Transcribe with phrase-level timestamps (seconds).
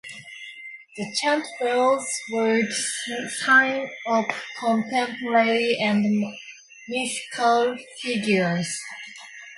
[0.97, 4.25] The Chantwells would sing of
[4.59, 6.33] contemporary and
[6.89, 8.67] mythical figures.